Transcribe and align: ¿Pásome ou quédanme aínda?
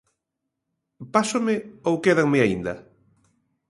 ¿Pásome 1.13 1.55
ou 1.87 1.95
quédanme 2.03 2.39
aínda? 2.41 2.73